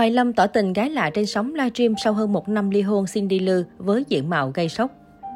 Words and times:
Hoài 0.00 0.10
Lâm 0.10 0.32
tỏ 0.32 0.46
tình 0.46 0.72
gái 0.72 0.90
lạ 0.90 1.10
trên 1.10 1.26
sóng 1.26 1.54
livestream 1.54 1.94
sau 2.04 2.12
hơn 2.12 2.32
một 2.32 2.48
năm 2.48 2.70
ly 2.70 2.82
hôn 2.82 3.04
Cindy 3.12 3.38
Lư 3.38 3.64
với 3.78 4.04
diện 4.08 4.30
mạo 4.30 4.50
gây 4.54 4.68
sốc. 4.68 4.90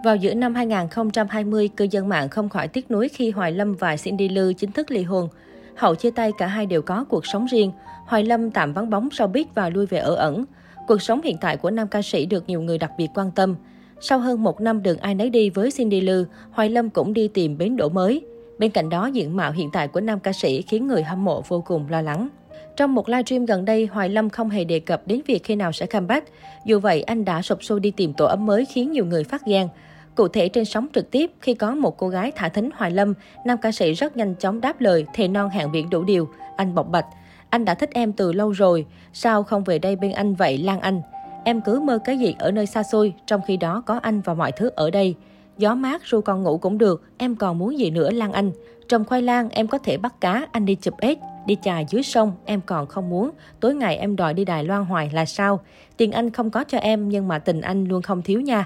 Vào 0.05 0.17
giữa 0.17 0.35
năm 0.35 0.55
2020, 0.55 1.69
cư 1.69 1.87
dân 1.91 2.09
mạng 2.09 2.29
không 2.29 2.49
khỏi 2.49 2.69
tiếc 2.69 2.91
nuối 2.91 3.09
khi 3.09 3.31
Hoài 3.31 3.53
Lâm 3.53 3.75
và 3.75 3.97
Cindy 3.97 4.29
Lư 4.29 4.53
chính 4.53 4.73
thức 4.73 4.91
ly 4.91 5.03
hôn. 5.03 5.29
Hậu 5.77 5.95
chia 5.95 6.11
tay 6.11 6.33
cả 6.39 6.47
hai 6.47 6.67
đều 6.67 6.83
có 6.83 7.05
cuộc 7.09 7.27
sống 7.27 7.47
riêng. 7.47 7.73
Hoài 8.07 8.25
Lâm 8.25 8.51
tạm 8.51 8.73
vắng 8.73 8.91
bóng 8.91 9.09
sau 9.13 9.27
biết 9.27 9.49
và 9.55 9.69
lui 9.69 9.87
về 9.87 9.99
ở 9.99 10.15
ẩn. 10.15 10.45
Cuộc 10.89 11.03
sống 11.03 11.21
hiện 11.23 11.37
tại 11.41 11.57
của 11.57 11.71
nam 11.71 11.89
ca 11.89 12.03
sĩ 12.03 12.27
được 12.27 12.45
nhiều 12.47 12.61
người 12.61 12.79
đặc 12.79 12.91
biệt 12.99 13.09
quan 13.15 13.31
tâm. 13.31 13.55
Sau 14.01 14.19
hơn 14.19 14.43
một 14.43 14.61
năm 14.61 14.83
đường 14.83 14.99
ai 14.99 15.15
nấy 15.15 15.31
đi 15.31 15.51
với 15.51 15.71
Cindy 15.71 16.01
Lư, 16.01 16.25
Hoài 16.51 16.71
Lâm 16.71 16.91
cũng 16.91 17.13
đi 17.13 17.29
tìm 17.29 17.59
bến 17.59 17.77
đỗ 17.77 17.89
mới. 17.89 18.23
Bên 18.59 18.71
cạnh 18.71 18.89
đó, 18.89 19.07
diện 19.07 19.37
mạo 19.37 19.53
hiện 19.53 19.71
tại 19.73 19.89
của 19.89 20.01
nam 20.01 20.21
ca 20.21 20.33
sĩ 20.33 20.63
khiến 20.63 20.87
người 20.87 21.03
hâm 21.03 21.25
mộ 21.25 21.43
vô 21.49 21.61
cùng 21.67 21.89
lo 21.89 22.01
lắng. 22.01 22.29
Trong 22.77 22.95
một 22.95 23.09
livestream 23.09 23.45
gần 23.47 23.65
đây, 23.65 23.87
Hoài 23.87 24.09
Lâm 24.09 24.31
không 24.31 24.51
hề 24.51 24.65
đề 24.65 24.81
cập 24.81 25.03
đến 25.07 25.21
việc 25.27 25.45
khi 25.45 25.57
nào 25.57 25.73
sẽ 25.73 25.87
comeback. 25.87 26.29
Dù 26.65 26.81
vậy, 26.81 27.03
anh 27.03 27.25
đã 27.25 27.43
sụp 27.43 27.65
sôi 27.65 27.81
đi 27.81 27.91
tìm 27.91 28.13
tổ 28.13 28.25
ấm 28.25 28.47
mới 28.47 28.65
khiến 28.65 28.93
nhiều 28.93 29.05
người 29.05 29.25
phát 29.25 29.47
gan. 29.47 29.69
Cụ 30.15 30.29
thể 30.29 30.49
trên 30.49 30.65
sóng 30.65 30.87
trực 30.95 31.11
tiếp, 31.11 31.31
khi 31.41 31.55
có 31.55 31.75
một 31.75 31.99
cô 31.99 32.09
gái 32.09 32.33
thả 32.37 32.49
thính 32.49 32.71
Hoài 32.75 32.91
Lâm, 32.91 33.15
nam 33.47 33.59
ca 33.59 33.73
sĩ 33.73 33.93
rất 33.93 34.17
nhanh 34.17 34.35
chóng 34.35 34.61
đáp 34.61 34.81
lời, 34.81 35.07
thề 35.15 35.29
non 35.29 35.51
hạng 35.51 35.73
biển 35.73 35.91
đủ 35.91 36.05
điều. 36.05 36.29
Anh 36.57 36.75
bộc 36.75 36.89
bạch, 36.91 37.07
anh 37.51 37.65
đã 37.65 37.75
thích 37.75 37.91
em 37.95 38.13
từ 38.13 38.33
lâu 38.33 38.51
rồi, 38.51 38.87
sao 39.13 39.43
không 39.43 39.65
về 39.65 39.79
đây 39.79 39.97
bên 39.97 40.13
anh 40.13 40.35
vậy 40.35 40.59
Lan 40.59 40.81
Anh? 40.81 41.03
Em 41.45 41.61
cứ 41.61 41.81
mơ 41.81 41.99
cái 42.05 42.19
gì 42.19 42.35
ở 42.39 42.51
nơi 42.51 42.67
xa 42.67 42.83
xôi, 42.83 43.13
trong 43.27 43.41
khi 43.47 43.57
đó 43.57 43.83
có 43.87 43.99
anh 44.03 44.21
và 44.21 44.35
mọi 44.35 44.53
thứ 44.53 44.71
ở 44.75 44.91
đây. 44.91 45.15
Gió 45.59 45.75
mát 45.75 46.03
ru 46.05 46.21
con 46.21 46.43
ngủ 46.43 46.59
cũng 46.59 46.79
được, 46.79 47.03
em 47.19 47.37
còn 47.37 47.59
muốn 47.59 47.79
gì 47.79 47.91
nữa 47.91 48.11
Lan 48.11 48.33
Anh? 48.33 48.51
Trồng 48.89 49.05
khoai 49.05 49.23
lang 49.23 49.49
em 49.51 49.67
có 49.67 49.79
thể 49.79 49.97
bắt 49.97 50.21
cá, 50.21 50.47
anh 50.53 50.65
đi 50.65 50.75
chụp 50.75 50.95
ếch. 50.99 51.19
Đi 51.47 51.57
chài 51.63 51.87
dưới 51.89 52.03
sông, 52.03 52.33
em 52.45 52.61
còn 52.67 52.87
không 52.87 53.11
muốn. 53.11 53.31
Tối 53.61 53.75
ngày 53.75 53.97
em 53.97 54.17
đòi 54.17 54.35
đi 54.35 54.45
Đài 54.45 54.65
Loan 54.65 54.85
hoài 54.85 55.11
là 55.13 55.25
sao? 55.25 55.61
Tiền 55.97 56.13
anh 56.13 56.31
không 56.31 56.51
có 56.51 56.65
cho 56.65 56.79
em, 56.79 57.09
nhưng 57.09 57.29
mà 57.29 57.39
tình 57.39 57.61
anh 57.61 57.85
luôn 57.85 58.03
không 58.03 58.23
thiếu 58.23 58.41
nha. 58.41 58.65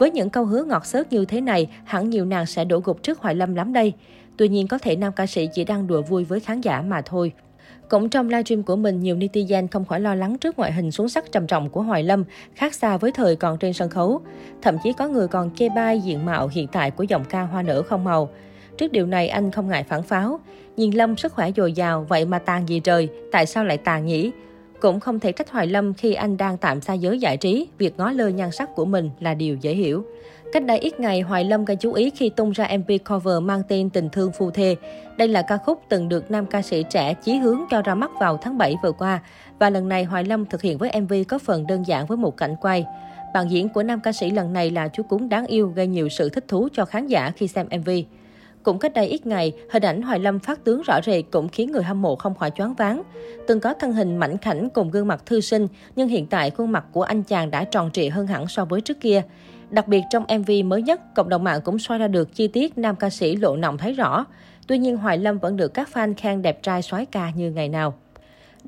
Với 0.00 0.10
những 0.10 0.30
câu 0.30 0.44
hứa 0.44 0.64
ngọt 0.64 0.86
xớt 0.86 1.12
như 1.12 1.24
thế 1.24 1.40
này, 1.40 1.66
hẳn 1.84 2.10
nhiều 2.10 2.24
nàng 2.24 2.46
sẽ 2.46 2.64
đổ 2.64 2.80
gục 2.84 3.02
trước 3.02 3.20
Hoài 3.20 3.34
Lâm 3.34 3.54
lắm 3.54 3.72
đây. 3.72 3.92
Tuy 4.36 4.48
nhiên 4.48 4.68
có 4.68 4.78
thể 4.78 4.96
nam 4.96 5.12
ca 5.12 5.26
sĩ 5.26 5.48
chỉ 5.54 5.64
đang 5.64 5.86
đùa 5.86 6.02
vui 6.02 6.24
với 6.24 6.40
khán 6.40 6.60
giả 6.60 6.82
mà 6.82 7.02
thôi. 7.02 7.32
Cũng 7.88 8.08
trong 8.08 8.28
livestream 8.28 8.62
của 8.62 8.76
mình, 8.76 9.00
nhiều 9.00 9.16
netizen 9.16 9.66
không 9.70 9.84
khỏi 9.84 10.00
lo 10.00 10.14
lắng 10.14 10.38
trước 10.38 10.58
ngoại 10.58 10.72
hình 10.72 10.90
xuống 10.90 11.08
sắc 11.08 11.32
trầm 11.32 11.46
trọng 11.46 11.70
của 11.70 11.82
Hoài 11.82 12.02
Lâm, 12.02 12.24
khác 12.54 12.74
xa 12.74 12.96
với 12.96 13.12
thời 13.12 13.36
còn 13.36 13.58
trên 13.58 13.72
sân 13.72 13.90
khấu. 13.90 14.20
Thậm 14.62 14.76
chí 14.84 14.92
có 14.92 15.08
người 15.08 15.28
còn 15.28 15.50
chê 15.54 15.68
bai 15.68 16.00
diện 16.00 16.26
mạo 16.26 16.48
hiện 16.48 16.66
tại 16.72 16.90
của 16.90 17.02
giọng 17.02 17.24
ca 17.24 17.42
hoa 17.42 17.62
nở 17.62 17.82
không 17.82 18.04
màu. 18.04 18.30
Trước 18.78 18.92
điều 18.92 19.06
này 19.06 19.28
anh 19.28 19.50
không 19.50 19.68
ngại 19.68 19.84
phản 19.88 20.02
pháo. 20.02 20.40
Nhìn 20.76 20.90
Lâm 20.90 21.16
sức 21.16 21.32
khỏe 21.32 21.50
dồi 21.56 21.72
dào, 21.72 22.06
vậy 22.08 22.24
mà 22.24 22.38
tàn 22.38 22.68
gì 22.68 22.80
trời, 22.80 23.08
tại 23.32 23.46
sao 23.46 23.64
lại 23.64 23.76
tàn 23.76 24.06
nhỉ? 24.06 24.30
Cũng 24.80 25.00
không 25.00 25.20
thể 25.20 25.32
trách 25.32 25.50
Hoài 25.50 25.66
Lâm 25.66 25.94
khi 25.94 26.14
anh 26.14 26.36
đang 26.36 26.56
tạm 26.56 26.80
xa 26.80 26.92
giới 26.92 27.18
giải 27.18 27.36
trí, 27.36 27.66
việc 27.78 27.94
ngó 27.98 28.10
lơ 28.10 28.28
nhan 28.28 28.50
sắc 28.50 28.74
của 28.74 28.84
mình 28.84 29.10
là 29.20 29.34
điều 29.34 29.56
dễ 29.56 29.74
hiểu. 29.74 30.04
Cách 30.52 30.64
đây 30.64 30.78
ít 30.78 31.00
ngày, 31.00 31.20
Hoài 31.20 31.44
Lâm 31.44 31.64
gây 31.64 31.76
chú 31.76 31.92
ý 31.92 32.10
khi 32.10 32.28
tung 32.28 32.50
ra 32.50 32.68
MV 32.78 32.92
cover 33.08 33.42
mang 33.42 33.62
tên 33.68 33.90
Tình 33.90 34.08
thương 34.08 34.32
phu 34.32 34.50
thê. 34.50 34.76
Đây 35.18 35.28
là 35.28 35.42
ca 35.42 35.56
khúc 35.56 35.82
từng 35.88 36.08
được 36.08 36.30
nam 36.30 36.46
ca 36.46 36.62
sĩ 36.62 36.84
trẻ 36.90 37.14
chí 37.14 37.36
hướng 37.36 37.60
cho 37.70 37.82
ra 37.82 37.94
mắt 37.94 38.10
vào 38.20 38.36
tháng 38.42 38.58
7 38.58 38.76
vừa 38.82 38.92
qua. 38.92 39.20
Và 39.58 39.70
lần 39.70 39.88
này 39.88 40.04
Hoài 40.04 40.24
Lâm 40.24 40.46
thực 40.46 40.62
hiện 40.62 40.78
với 40.78 41.00
MV 41.00 41.12
có 41.28 41.38
phần 41.38 41.66
đơn 41.66 41.86
giản 41.86 42.06
với 42.06 42.16
một 42.16 42.36
cảnh 42.36 42.56
quay. 42.60 42.86
Bạn 43.34 43.50
diễn 43.50 43.68
của 43.68 43.82
nam 43.82 44.00
ca 44.00 44.12
sĩ 44.12 44.30
lần 44.30 44.52
này 44.52 44.70
là 44.70 44.88
chú 44.88 45.02
cún 45.02 45.28
đáng 45.28 45.46
yêu 45.46 45.68
gây 45.68 45.86
nhiều 45.86 46.08
sự 46.08 46.28
thích 46.28 46.44
thú 46.48 46.68
cho 46.72 46.84
khán 46.84 47.06
giả 47.06 47.32
khi 47.36 47.48
xem 47.48 47.66
MV. 47.80 47.90
Cũng 48.66 48.78
cách 48.78 48.94
đây 48.94 49.06
ít 49.06 49.26
ngày, 49.26 49.52
hình 49.70 49.82
ảnh 49.82 50.02
Hoài 50.02 50.18
Lâm 50.18 50.38
phát 50.38 50.64
tướng 50.64 50.82
rõ 50.82 51.00
rệt 51.06 51.24
cũng 51.30 51.48
khiến 51.48 51.72
người 51.72 51.82
hâm 51.82 52.02
mộ 52.02 52.16
không 52.16 52.34
khỏi 52.34 52.50
choáng 52.50 52.74
váng. 52.74 53.02
Từng 53.46 53.60
có 53.60 53.74
thân 53.74 53.92
hình 53.92 54.16
mảnh 54.16 54.38
khảnh 54.38 54.70
cùng 54.70 54.90
gương 54.90 55.08
mặt 55.08 55.22
thư 55.26 55.40
sinh, 55.40 55.68
nhưng 55.96 56.08
hiện 56.08 56.26
tại 56.26 56.50
khuôn 56.50 56.72
mặt 56.72 56.84
của 56.92 57.02
anh 57.02 57.22
chàng 57.22 57.50
đã 57.50 57.64
tròn 57.64 57.90
trịa 57.92 58.08
hơn 58.08 58.26
hẳn 58.26 58.48
so 58.48 58.64
với 58.64 58.80
trước 58.80 59.00
kia. 59.00 59.22
Đặc 59.70 59.88
biệt 59.88 60.02
trong 60.10 60.24
MV 60.38 60.50
mới 60.64 60.82
nhất, 60.82 61.00
cộng 61.14 61.28
đồng 61.28 61.44
mạng 61.44 61.60
cũng 61.64 61.78
soi 61.78 61.98
ra 61.98 62.08
được 62.08 62.34
chi 62.34 62.48
tiết 62.48 62.78
nam 62.78 62.96
ca 62.96 63.10
sĩ 63.10 63.36
lộ 63.36 63.56
nọng 63.56 63.78
thấy 63.78 63.92
rõ. 63.92 64.24
Tuy 64.66 64.78
nhiên 64.78 64.96
Hoài 64.96 65.18
Lâm 65.18 65.38
vẫn 65.38 65.56
được 65.56 65.74
các 65.74 65.88
fan 65.92 66.14
khen 66.16 66.42
đẹp 66.42 66.62
trai 66.62 66.82
soái 66.82 67.06
ca 67.06 67.30
như 67.30 67.50
ngày 67.50 67.68
nào. 67.68 67.94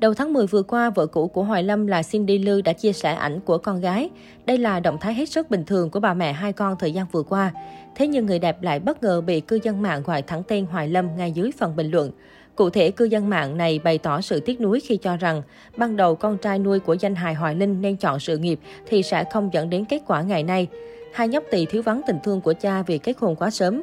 Đầu 0.01 0.13
tháng 0.13 0.33
10 0.33 0.47
vừa 0.47 0.61
qua, 0.61 0.89
vợ 0.89 1.05
cũ 1.05 1.27
của 1.27 1.43
Hoài 1.43 1.63
Lâm 1.63 1.87
là 1.87 2.01
Cindy 2.03 2.37
Lư 2.37 2.61
đã 2.61 2.73
chia 2.73 2.93
sẻ 2.93 3.13
ảnh 3.13 3.39
của 3.39 3.57
con 3.57 3.81
gái. 3.81 4.09
Đây 4.45 4.57
là 4.57 4.79
động 4.79 4.97
thái 5.01 5.13
hết 5.13 5.29
sức 5.29 5.49
bình 5.49 5.63
thường 5.65 5.89
của 5.89 5.99
bà 5.99 6.13
mẹ 6.13 6.33
hai 6.33 6.53
con 6.53 6.75
thời 6.79 6.91
gian 6.91 7.05
vừa 7.11 7.23
qua. 7.23 7.51
Thế 7.95 8.07
nhưng 8.07 8.25
người 8.25 8.39
đẹp 8.39 8.63
lại 8.63 8.79
bất 8.79 9.03
ngờ 9.03 9.21
bị 9.21 9.41
cư 9.41 9.59
dân 9.63 9.81
mạng 9.81 10.03
gọi 10.05 10.21
thẳng 10.21 10.43
tên 10.47 10.65
Hoài 10.65 10.87
Lâm 10.87 11.17
ngay 11.17 11.31
dưới 11.31 11.51
phần 11.57 11.75
bình 11.75 11.91
luận. 11.91 12.11
Cụ 12.55 12.69
thể, 12.69 12.91
cư 12.91 13.05
dân 13.05 13.29
mạng 13.29 13.57
này 13.57 13.79
bày 13.83 13.97
tỏ 13.97 14.21
sự 14.21 14.39
tiếc 14.39 14.61
nuối 14.61 14.79
khi 14.79 14.97
cho 14.97 15.17
rằng 15.17 15.41
ban 15.77 15.97
đầu 15.97 16.15
con 16.15 16.37
trai 16.37 16.59
nuôi 16.59 16.79
của 16.79 16.93
danh 16.93 17.15
hài 17.15 17.33
Hoài 17.33 17.55
Linh 17.55 17.81
nên 17.81 17.95
chọn 17.95 18.19
sự 18.19 18.37
nghiệp 18.37 18.59
thì 18.87 19.03
sẽ 19.03 19.23
không 19.31 19.49
dẫn 19.53 19.69
đến 19.69 19.85
kết 19.85 20.01
quả 20.07 20.21
ngày 20.21 20.43
nay. 20.43 20.67
Hai 21.13 21.27
nhóc 21.27 21.43
tỳ 21.51 21.65
thiếu 21.65 21.81
vắng 21.81 22.01
tình 22.07 22.17
thương 22.23 22.41
của 22.41 22.53
cha 22.53 22.81
vì 22.81 22.97
kết 22.97 23.17
hôn 23.17 23.35
quá 23.35 23.49
sớm. 23.49 23.81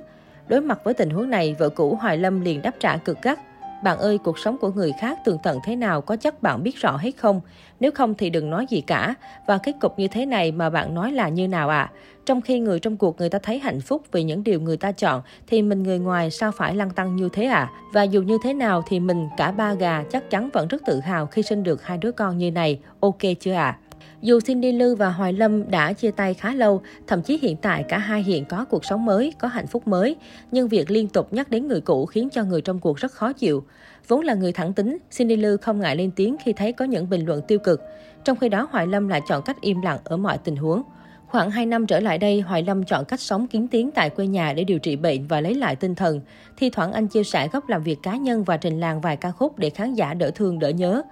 Đối 0.48 0.60
mặt 0.60 0.81
với 0.84 0.94
tình 0.94 1.10
huống 1.10 1.31
này, 1.31 1.56
vợ 1.59 1.69
cũ 1.69 1.98
Hoài 2.00 2.19
Lâm 2.19 2.41
liền 2.41 2.62
đáp 2.62 2.75
trả 2.81 2.97
cực 2.97 3.22
gắt. 3.22 3.38
Bạn 3.86 3.98
ơi, 3.98 4.19
cuộc 4.19 4.38
sống 4.38 4.58
của 4.58 4.70
người 4.70 4.92
khác 5.00 5.19
tường 5.24 5.38
tận 5.42 5.58
thế 5.64 5.76
nào 5.76 6.00
có 6.00 6.16
chắc 6.16 6.42
bạn 6.42 6.62
biết 6.62 6.76
rõ 6.76 6.97
hết 6.97 7.10
không? 7.16 7.41
Nếu 7.80 7.91
không 7.91 8.14
thì 8.14 8.30
đừng 8.30 8.50
nói 8.50 8.66
gì 8.70 8.80
cả. 8.80 9.14
Và 9.47 9.58
kết 9.58 9.72
cục 9.80 9.98
như 9.98 10.08
thế 10.08 10.26
này 10.26 10.52
mà 10.52 10.70
bạn 10.70 10.94
nói 10.94 11.12
là 11.12 11.28
như 11.28 11.48
nào 11.48 11.69
ạ? 11.69 11.78
À? 11.78 11.92
Trong 12.26 12.41
khi 12.41 12.60
người 12.60 12.80
trong 12.80 12.97
cuộc 12.97 13.19
người 13.19 13.28
ta 13.28 13.38
thấy 13.42 13.58
hạnh 13.58 13.80
phúc 13.80 14.02
vì 14.12 14.22
những 14.22 14.44
điều 14.44 14.60
người 14.60 14.76
ta 14.76 14.92
chọn, 14.92 15.22
thì 15.47 15.62
mình 15.62 15.82
người 15.82 15.98
ngoài 15.98 16.30
sao 16.30 16.52
phải 16.52 16.74
lăng 16.74 16.91
tăng 16.91 17.16
như 17.16 17.28
thế 17.32 17.44
ạ? 17.44 17.54
À? 17.54 17.70
Và 17.92 18.02
dù 18.02 18.22
như 18.22 18.38
thế 18.42 18.54
nào 18.54 18.82
thì 18.88 19.00
mình 19.00 19.28
cả 19.36 19.52
ba 19.52 19.74
gà 19.74 20.04
chắc 20.10 20.30
chắn 20.30 20.50
vẫn 20.53 20.68
rất 20.68 20.82
tự 20.86 21.00
hào 21.00 21.26
khi 21.26 21.42
sinh 21.42 21.62
được 21.62 21.82
hai 21.82 21.98
đứa 21.98 22.12
con 22.12 22.38
như 22.38 22.50
này. 22.50 22.80
Ok 23.00 23.20
chưa 23.41 23.53
ạ? 23.53 23.78
À? 23.82 23.85
Dù 24.22 24.41
Cindy 24.41 24.72
Lư 24.72 24.94
và 24.94 25.10
Hoài 25.10 25.32
Lâm 25.32 25.71
đã 25.71 25.93
chia 25.93 26.10
tay 26.10 26.34
khá 26.34 26.54
lâu, 26.54 26.82
thậm 27.06 27.22
chí 27.22 27.38
hiện 27.43 27.56
tại 27.56 27.84
cả 27.88 27.99
hai 27.99 28.22
hiện 28.22 28.44
có 28.44 28.65
cuộc 28.65 28.84
sống 28.84 29.04
mới, 29.04 29.32
có 29.38 29.49
hạnh 29.49 29.66
phúc 29.66 29.88
mới, 29.88 30.16
nhưng 30.53 30.69
việc 30.69 30.91
liên 30.91 31.09
tục 31.09 31.32
nhắc 31.32 31.50
đến 31.50 31.69
người 31.69 31.81
cũ 31.81 32.06
khiến 32.06 32.28
cho 32.32 32.44
người 32.44 32.60
trong 32.60 32.78
cuộc 32.78 32.97
rất 32.97 33.12
khó 33.12 33.32
chịu. 33.32 33.65
Vốn 34.09 34.21
là 34.21 34.34
người 34.34 34.53
thẳng 34.53 34.72
tính, 34.72 34.99
Cindy 35.16 35.37
Lư 35.37 35.56
không 35.56 35.81
ngại 35.81 35.97
lên 35.97 36.10
tiếng 36.16 36.37
khi 36.44 36.53
thấy 36.53 36.72
có 36.72 36.84
những 36.84 37.10
bình 37.10 37.27
luận 37.27 37.43
tiêu 37.49 37.59
cực. 37.59 37.82
Trong 38.25 38.37
khi 38.37 38.49
đó, 38.49 38.69
Hoài 38.71 38.87
Lâm 38.87 39.09
lại 39.09 39.21
chọn 39.28 39.43
cách 39.43 39.60
im 39.60 39.81
lặng 39.81 39.99
ở 40.04 40.16
mọi 40.16 40.38
tình 40.38 40.56
huống. 40.56 40.83
Khoảng 41.27 41.50
2 41.50 41.66
năm 41.66 41.87
trở 41.87 42.00
lại 42.00 42.19
đây, 42.19 42.41
Hoài 42.41 42.62
Lâm 42.62 42.84
chọn 42.84 43.04
cách 43.04 43.21
sống 43.21 43.47
kiến 43.47 43.69
tiếng 43.69 43.91
tại 43.91 44.10
quê 44.10 44.27
nhà 44.27 44.53
để 44.53 44.65
điều 44.65 44.78
trị 44.78 44.97
bệnh 44.97 45.27
và 45.27 45.41
lấy 45.41 45.54
lại 45.54 45.77
tinh 45.77 45.94
thần. 45.94 46.21
Thi 46.56 46.71
thoảng 46.71 46.93
anh 46.93 47.09
chia 47.09 47.25
sẻ 47.25 47.48
góc 47.53 47.69
làm 47.69 47.83
việc 47.83 48.03
cá 48.03 48.16
nhân 48.16 48.44
và 48.44 48.56
trình 48.56 48.81
làng 48.81 49.00
vài 49.00 49.16
ca 49.16 49.31
khúc 49.31 49.59
để 49.59 49.71
khán 49.71 49.94
giả 49.94 50.15
đỡ 50.15 50.31
thương 50.34 50.59
đỡ 50.59 50.69
nhớ. 50.69 51.03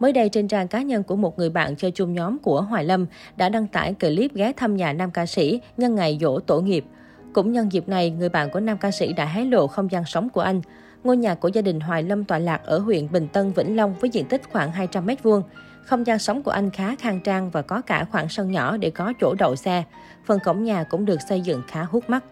Mới 0.00 0.12
đây 0.12 0.28
trên 0.28 0.48
trang 0.48 0.68
cá 0.68 0.82
nhân 0.82 1.02
của 1.02 1.16
một 1.16 1.38
người 1.38 1.50
bạn 1.50 1.76
chơi 1.76 1.90
chung 1.90 2.14
nhóm 2.14 2.38
của 2.38 2.60
Hoài 2.60 2.84
Lâm 2.84 3.06
đã 3.36 3.48
đăng 3.48 3.66
tải 3.66 3.94
clip 3.94 4.34
ghé 4.34 4.52
thăm 4.56 4.76
nhà 4.76 4.92
nam 4.92 5.10
ca 5.10 5.26
sĩ 5.26 5.60
nhân 5.76 5.94
ngày 5.94 6.18
dỗ 6.20 6.40
tổ 6.40 6.60
nghiệp. 6.60 6.84
Cũng 7.32 7.52
nhân 7.52 7.72
dịp 7.72 7.88
này, 7.88 8.10
người 8.10 8.28
bạn 8.28 8.50
của 8.50 8.60
nam 8.60 8.78
ca 8.78 8.90
sĩ 8.90 9.12
đã 9.12 9.26
hé 9.26 9.44
lộ 9.44 9.66
không 9.66 9.90
gian 9.90 10.04
sống 10.04 10.28
của 10.28 10.40
anh. 10.40 10.60
Ngôi 11.04 11.16
nhà 11.16 11.34
của 11.34 11.48
gia 11.48 11.62
đình 11.62 11.80
Hoài 11.80 12.02
Lâm 12.02 12.24
tọa 12.24 12.38
lạc 12.38 12.60
ở 12.64 12.78
huyện 12.78 13.12
Bình 13.12 13.28
Tân, 13.32 13.52
Vĩnh 13.52 13.76
Long 13.76 13.94
với 14.00 14.10
diện 14.10 14.24
tích 14.24 14.42
khoảng 14.52 14.72
200 14.72 15.06
m2. 15.06 15.42
Không 15.84 16.06
gian 16.06 16.18
sống 16.18 16.42
của 16.42 16.50
anh 16.50 16.70
khá 16.70 16.96
khang 16.96 17.20
trang 17.20 17.50
và 17.50 17.62
có 17.62 17.80
cả 17.80 18.06
khoảng 18.12 18.28
sân 18.28 18.50
nhỏ 18.50 18.76
để 18.76 18.90
có 18.90 19.12
chỗ 19.20 19.34
đậu 19.38 19.56
xe. 19.56 19.84
Phần 20.24 20.38
cổng 20.44 20.64
nhà 20.64 20.84
cũng 20.84 21.04
được 21.04 21.18
xây 21.28 21.40
dựng 21.40 21.62
khá 21.68 21.82
hút 21.82 22.10
mắt. 22.10 22.24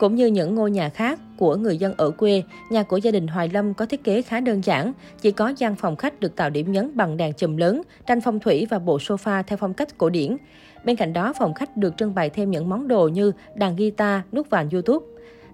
Cũng 0.00 0.14
như 0.14 0.26
những 0.26 0.54
ngôi 0.54 0.70
nhà 0.70 0.88
khác 0.88 1.20
của 1.36 1.56
người 1.56 1.78
dân 1.78 1.94
ở 1.96 2.10
quê, 2.10 2.42
nhà 2.70 2.82
của 2.82 2.96
gia 2.96 3.10
đình 3.10 3.26
Hoài 3.26 3.48
Lâm 3.48 3.74
có 3.74 3.86
thiết 3.86 4.04
kế 4.04 4.22
khá 4.22 4.40
đơn 4.40 4.64
giản, 4.64 4.92
chỉ 5.20 5.30
có 5.30 5.52
gian 5.56 5.76
phòng 5.76 5.96
khách 5.96 6.20
được 6.20 6.36
tạo 6.36 6.50
điểm 6.50 6.72
nhấn 6.72 6.96
bằng 6.96 7.16
đèn 7.16 7.32
chùm 7.32 7.56
lớn, 7.56 7.82
tranh 8.06 8.20
phong 8.20 8.40
thủy 8.40 8.66
và 8.70 8.78
bộ 8.78 8.98
sofa 8.98 9.42
theo 9.46 9.56
phong 9.56 9.74
cách 9.74 9.98
cổ 9.98 10.10
điển. 10.10 10.36
Bên 10.84 10.96
cạnh 10.96 11.12
đó, 11.12 11.32
phòng 11.38 11.54
khách 11.54 11.76
được 11.76 11.96
trưng 11.96 12.14
bày 12.14 12.30
thêm 12.30 12.50
những 12.50 12.68
món 12.68 12.88
đồ 12.88 13.08
như 13.08 13.32
đàn 13.54 13.76
guitar, 13.76 14.20
nút 14.32 14.50
vàng 14.50 14.70
YouTube. 14.70 15.06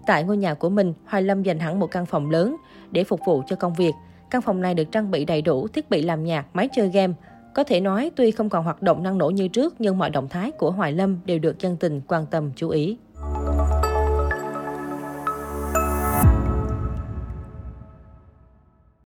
Tại 0.06 0.24
ngôi 0.24 0.36
nhà 0.36 0.54
của 0.54 0.68
mình, 0.68 0.92
Hoài 1.06 1.22
Lâm 1.22 1.42
dành 1.42 1.58
hẳn 1.58 1.80
một 1.80 1.90
căn 1.90 2.06
phòng 2.06 2.30
lớn 2.30 2.56
để 2.90 3.04
phục 3.04 3.20
vụ 3.26 3.42
cho 3.46 3.56
công 3.56 3.74
việc. 3.74 3.92
Căn 4.30 4.42
phòng 4.42 4.60
này 4.60 4.74
được 4.74 4.92
trang 4.92 5.10
bị 5.10 5.24
đầy 5.24 5.42
đủ 5.42 5.68
thiết 5.68 5.90
bị 5.90 6.02
làm 6.02 6.24
nhạc, 6.24 6.46
máy 6.52 6.68
chơi 6.76 6.88
game. 6.88 7.14
Có 7.54 7.64
thể 7.64 7.80
nói, 7.80 8.10
tuy 8.16 8.30
không 8.30 8.48
còn 8.48 8.64
hoạt 8.64 8.82
động 8.82 9.02
năng 9.02 9.18
nổ 9.18 9.30
như 9.30 9.48
trước, 9.48 9.74
nhưng 9.78 9.98
mọi 9.98 10.10
động 10.10 10.28
thái 10.28 10.50
của 10.50 10.70
Hoài 10.70 10.92
Lâm 10.92 11.18
đều 11.24 11.38
được 11.38 11.60
dân 11.60 11.76
tình 11.76 12.00
quan 12.08 12.26
tâm 12.26 12.50
chú 12.56 12.68
ý. 12.68 12.96